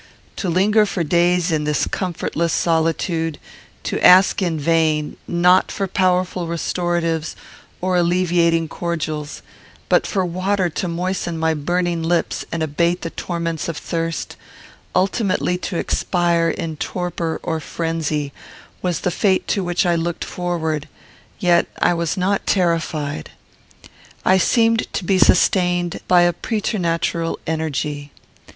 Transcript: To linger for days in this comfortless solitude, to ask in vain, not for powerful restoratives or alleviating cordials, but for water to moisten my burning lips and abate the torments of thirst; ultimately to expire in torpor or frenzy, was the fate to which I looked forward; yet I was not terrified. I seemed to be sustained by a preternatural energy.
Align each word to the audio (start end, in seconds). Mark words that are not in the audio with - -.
To 0.37 0.49
linger 0.49 0.87
for 0.87 1.03
days 1.03 1.51
in 1.51 1.63
this 1.63 1.85
comfortless 1.85 2.51
solitude, 2.53 3.37
to 3.83 4.03
ask 4.03 4.41
in 4.41 4.59
vain, 4.59 5.15
not 5.27 5.71
for 5.71 5.87
powerful 5.87 6.47
restoratives 6.47 7.35
or 7.81 7.97
alleviating 7.97 8.67
cordials, 8.67 9.43
but 9.89 10.07
for 10.07 10.25
water 10.25 10.69
to 10.69 10.87
moisten 10.87 11.37
my 11.37 11.53
burning 11.53 12.01
lips 12.01 12.43
and 12.51 12.63
abate 12.63 13.03
the 13.03 13.11
torments 13.11 13.69
of 13.69 13.77
thirst; 13.77 14.35
ultimately 14.95 15.55
to 15.59 15.77
expire 15.77 16.49
in 16.49 16.77
torpor 16.77 17.39
or 17.43 17.59
frenzy, 17.59 18.33
was 18.81 19.01
the 19.01 19.11
fate 19.11 19.47
to 19.49 19.63
which 19.63 19.85
I 19.85 19.93
looked 19.93 20.25
forward; 20.25 20.89
yet 21.37 21.67
I 21.79 21.93
was 21.93 22.17
not 22.17 22.47
terrified. 22.47 23.29
I 24.25 24.39
seemed 24.39 24.91
to 24.93 25.03
be 25.05 25.19
sustained 25.19 25.99
by 26.07 26.23
a 26.23 26.33
preternatural 26.33 27.37
energy. 27.45 28.11